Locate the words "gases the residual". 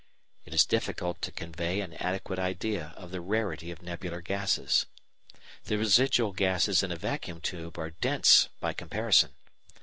4.19-6.31